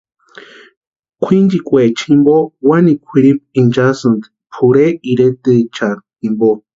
Kwʼinchikwaecha 1.21 2.03
jimpo 2.11 2.35
wani 2.69 2.93
kwʼiripu 3.05 3.43
inchasïni 3.59 4.19
pʼorhe 4.53 4.85
iretaecha 5.11 5.87
jimpo. 6.21 6.49